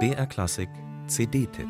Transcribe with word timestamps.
BR 0.00 0.26
Klassik 0.26 0.68
CD-Tipp 1.06 1.68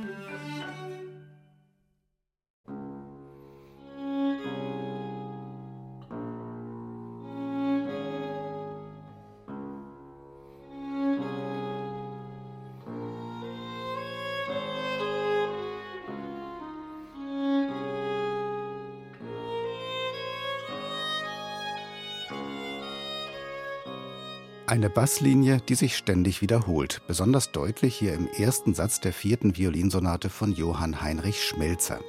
Eine 24.66 24.88
Basslinie, 24.88 25.58
die 25.68 25.74
sich 25.74 25.94
ständig 25.94 26.40
wiederholt, 26.40 27.02
besonders 27.06 27.52
deutlich 27.52 27.94
hier 27.96 28.14
im 28.14 28.26
ersten 28.26 28.72
Satz 28.72 28.98
der 28.98 29.12
vierten 29.12 29.58
Violinsonate 29.58 30.30
von 30.30 30.52
Johann 30.52 31.02
Heinrich 31.02 31.44
Schmelzer. 31.44 32.00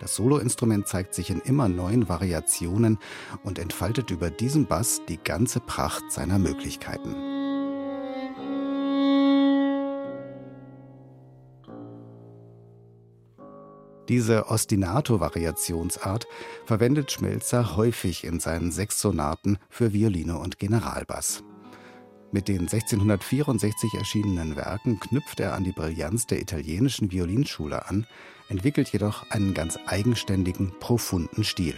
Das 0.00 0.14
Soloinstrument 0.14 0.88
zeigt 0.88 1.12
sich 1.12 1.28
in 1.28 1.40
immer 1.40 1.68
neuen 1.68 2.08
Variationen 2.08 2.98
und 3.42 3.58
entfaltet 3.58 4.10
über 4.10 4.30
diesen 4.30 4.64
Bass 4.64 5.02
die 5.10 5.18
ganze 5.18 5.60
Pracht 5.60 6.10
seiner 6.10 6.38
Möglichkeiten. 6.38 7.14
Diese 14.08 14.48
Ostinato-Variationsart 14.48 16.26
verwendet 16.64 17.12
Schmelzer 17.12 17.76
häufig 17.76 18.24
in 18.24 18.40
seinen 18.40 18.72
sechs 18.72 19.02
Sonaten 19.02 19.58
für 19.68 19.92
Violine 19.92 20.38
und 20.38 20.58
Generalbass. 20.58 21.44
Mit 22.34 22.48
den 22.48 22.62
1664 22.62 23.94
erschienenen 23.94 24.56
Werken 24.56 24.98
knüpft 24.98 25.38
er 25.38 25.54
an 25.54 25.62
die 25.62 25.70
Brillanz 25.70 26.26
der 26.26 26.40
italienischen 26.40 27.12
Violinschule 27.12 27.86
an, 27.86 28.08
entwickelt 28.48 28.88
jedoch 28.88 29.30
einen 29.30 29.54
ganz 29.54 29.78
eigenständigen, 29.86 30.72
profunden 30.80 31.44
Stil. 31.44 31.76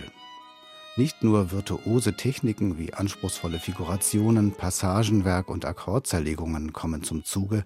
Nicht 0.96 1.22
nur 1.22 1.52
virtuose 1.52 2.16
Techniken 2.16 2.78
wie 2.78 2.94
anspruchsvolle 2.94 3.58
Figurationen, 3.58 4.52
Passagenwerk 4.52 5.50
und 5.50 5.66
Akkordzerlegungen 5.66 6.72
kommen 6.72 7.02
zum 7.02 7.22
Zuge, 7.22 7.62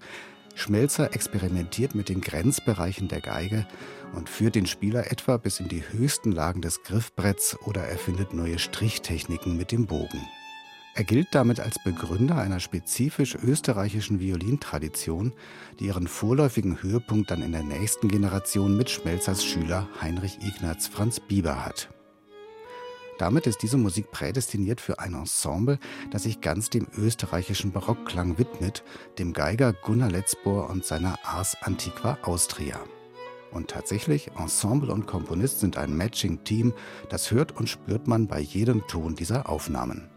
Schmelzer 0.57 1.15
experimentiert 1.15 1.95
mit 1.95 2.09
den 2.09 2.21
Grenzbereichen 2.21 3.07
der 3.07 3.21
Geige 3.21 3.69
und 4.17 4.29
führt 4.29 4.57
den 4.57 4.67
Spieler 4.67 5.13
etwa 5.13 5.37
bis 5.37 5.61
in 5.61 5.69
die 5.69 5.85
höchsten 5.93 6.33
Lagen 6.33 6.61
des 6.61 6.83
Griffbretts 6.83 7.57
oder 7.67 7.85
erfindet 7.85 8.35
neue 8.35 8.59
Strichtechniken 8.59 9.57
mit 9.57 9.71
dem 9.71 9.87
Bogen. 9.87 10.27
Er 10.95 11.05
gilt 11.05 11.29
damit 11.33 11.61
als 11.61 11.79
Begründer 11.83 12.37
einer 12.37 12.59
spezifisch 12.59 13.37
österreichischen 13.37 14.21
Violintradition, 14.21 15.33
die 15.79 15.87
ihren 15.87 16.09
vorläufigen 16.09 16.83
Höhepunkt 16.83 17.31
dann 17.31 17.43
in 17.43 17.53
der 17.53 17.63
nächsten 17.63 18.09
Generation 18.09 18.77
mit 18.77 18.91
Schmelzers 18.91 19.45
Schüler 19.45 19.89
Heinrich 20.01 20.39
Ignaz 20.43 20.89
Franz 20.89 21.21
Bieber 21.21 21.65
hat. 21.65 21.91
Damit 23.19 23.47
ist 23.47 23.63
diese 23.63 23.77
Musik 23.77 24.11
prädestiniert 24.11 24.81
für 24.81 24.99
ein 24.99 25.15
Ensemble, 25.15 25.79
das 26.11 26.23
sich 26.25 26.41
ganz 26.41 26.71
dem 26.71 26.87
österreichischen 26.97 27.71
Barockklang 27.71 28.39
widmet, 28.39 28.83
dem 29.19 29.33
Geiger 29.33 29.73
Gunnar 29.75 30.11
Letzbohr 30.11 30.71
und 30.71 30.85
seiner 30.85 31.19
Ars 31.23 31.57
Antiqua 31.63 32.19
Austria. 32.23 32.81
Und 33.53 33.69
tatsächlich, 33.69 34.31
Ensemble 34.39 34.93
und 34.93 35.07
Komponist 35.07 35.61
sind 35.61 35.77
ein 35.77 35.97
Matching-Team, 35.97 36.73
das 37.11 37.31
hört 37.31 37.57
und 37.57 37.69
spürt 37.69 38.09
man 38.09 38.27
bei 38.27 38.41
jedem 38.41 38.87
Ton 38.87 39.15
dieser 39.15 39.49
Aufnahmen. 39.49 40.09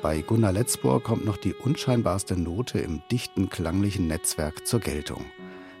Bei 0.00 0.20
Gunnar 0.20 0.52
Letzbohr 0.52 1.02
kommt 1.02 1.24
noch 1.24 1.36
die 1.36 1.54
unscheinbarste 1.54 2.36
Note 2.36 2.78
im 2.78 3.02
dichten 3.10 3.50
klanglichen 3.50 4.06
Netzwerk 4.06 4.64
zur 4.64 4.78
Geltung. 4.78 5.24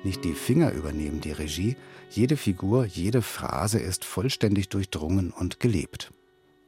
Nicht 0.02 0.24
die 0.24 0.34
Finger 0.34 0.72
übernehmen 0.72 1.20
die 1.20 1.30
Regie, 1.30 1.76
jede 2.10 2.36
Figur, 2.36 2.84
jede 2.84 3.22
Phrase 3.22 3.78
ist 3.78 4.04
vollständig 4.04 4.70
durchdrungen 4.70 5.30
und 5.30 5.60
gelebt. 5.60 6.12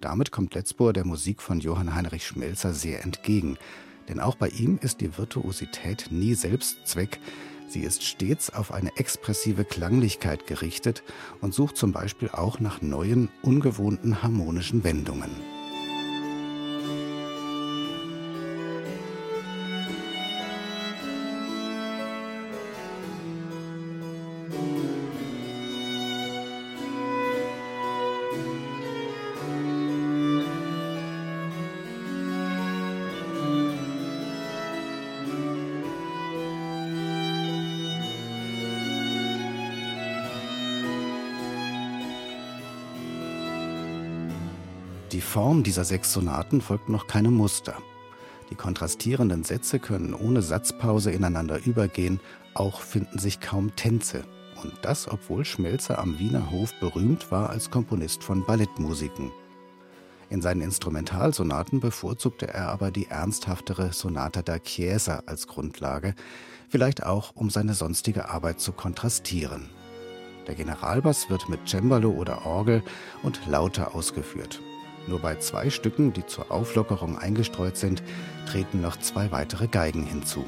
Damit 0.00 0.30
kommt 0.30 0.54
Letzbohr 0.54 0.92
der 0.92 1.04
Musik 1.04 1.42
von 1.42 1.58
Johann 1.58 1.92
Heinrich 1.92 2.24
Schmelzer 2.24 2.72
sehr 2.72 3.02
entgegen, 3.02 3.58
denn 4.08 4.20
auch 4.20 4.36
bei 4.36 4.48
ihm 4.48 4.78
ist 4.80 5.00
die 5.00 5.18
Virtuosität 5.18 6.06
nie 6.12 6.34
Selbstzweck, 6.34 7.18
sie 7.68 7.80
ist 7.80 8.04
stets 8.04 8.50
auf 8.50 8.72
eine 8.72 8.96
expressive 8.96 9.64
Klanglichkeit 9.64 10.46
gerichtet 10.46 11.02
und 11.40 11.52
sucht 11.52 11.76
zum 11.76 11.90
Beispiel 11.90 12.28
auch 12.30 12.60
nach 12.60 12.80
neuen, 12.80 13.28
ungewohnten 13.42 14.22
harmonischen 14.22 14.84
Wendungen. 14.84 15.59
Die 45.12 45.20
Form 45.20 45.64
dieser 45.64 45.84
sechs 45.84 46.12
Sonaten 46.12 46.60
folgt 46.60 46.88
noch 46.88 47.08
keinem 47.08 47.34
Muster. 47.34 47.74
Die 48.50 48.54
kontrastierenden 48.54 49.42
Sätze 49.42 49.80
können 49.80 50.14
ohne 50.14 50.40
Satzpause 50.40 51.10
ineinander 51.10 51.64
übergehen, 51.64 52.20
auch 52.54 52.80
finden 52.80 53.18
sich 53.18 53.40
kaum 53.40 53.74
Tänze. 53.74 54.22
Und 54.62 54.72
das, 54.82 55.10
obwohl 55.10 55.44
Schmelzer 55.44 55.98
am 55.98 56.20
Wiener 56.20 56.52
Hof 56.52 56.72
berühmt 56.78 57.32
war 57.32 57.50
als 57.50 57.72
Komponist 57.72 58.22
von 58.22 58.44
Ballettmusiken. 58.44 59.32
In 60.28 60.42
seinen 60.42 60.60
Instrumentalsonaten 60.60 61.80
bevorzugte 61.80 62.46
er 62.46 62.68
aber 62.68 62.92
die 62.92 63.06
ernsthaftere 63.06 63.92
Sonata 63.92 64.42
da 64.42 64.60
Chiesa 64.60 65.24
als 65.26 65.48
Grundlage, 65.48 66.14
vielleicht 66.68 67.04
auch 67.04 67.34
um 67.34 67.50
seine 67.50 67.74
sonstige 67.74 68.28
Arbeit 68.28 68.60
zu 68.60 68.70
kontrastieren. 68.70 69.70
Der 70.46 70.54
Generalbass 70.54 71.30
wird 71.30 71.48
mit 71.48 71.68
Cembalo 71.68 72.10
oder 72.10 72.46
Orgel 72.46 72.84
und 73.24 73.40
lauter 73.48 73.96
ausgeführt. 73.96 74.60
Nur 75.10 75.18
bei 75.18 75.34
zwei 75.34 75.70
Stücken, 75.70 76.12
die 76.12 76.24
zur 76.24 76.52
Auflockerung 76.52 77.18
eingestreut 77.18 77.76
sind, 77.76 78.00
treten 78.48 78.80
noch 78.80 78.96
zwei 78.96 79.32
weitere 79.32 79.66
Geigen 79.66 80.04
hinzu. 80.04 80.44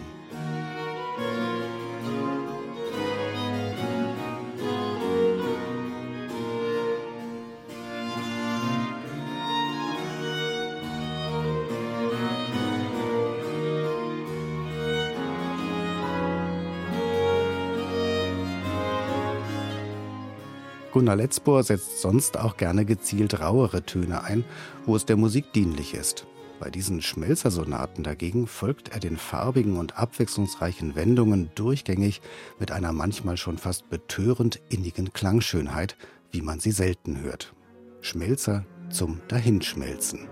Gunnar 20.93 21.17
Letzbohr 21.17 21.63
setzt 21.63 22.01
sonst 22.03 22.39
auch 22.39 22.57
gerne 22.57 22.85
gezielt 22.85 23.41
rauere 23.41 23.83
Töne 23.85 24.25
ein, 24.25 24.45
wo 24.85 24.95
es 24.95 25.07
der 25.07 25.17
Musik 25.17 25.53
dienlich 25.53 25.95
ist. 25.95 26.27
Bei 26.61 26.71
diesen 26.71 27.03
Schmelzersonaten 27.03 28.05
dagegen 28.05 28.47
folgt 28.47 28.91
er 28.91 29.01
den 29.01 29.17
farbigen 29.17 29.79
und 29.79 29.99
abwechslungsreichen 29.99 30.95
Wendungen 30.95 31.51
durchgängig 31.55 32.21
mit 32.61 32.71
einer 32.71 32.93
manchmal 32.93 33.37
schon 33.37 33.59
fast 33.59 33.91
betörend 33.91 34.61
innigen 34.69 35.13
Klangschönheit, 35.13 35.97
wie 36.31 36.43
man 36.43 36.61
sie 36.61 36.71
selten 36.71 37.21
hört. 37.21 37.53
Schmelzer 38.01 38.65
zum 38.91 39.21
Dahinschmelzen. 39.29 40.29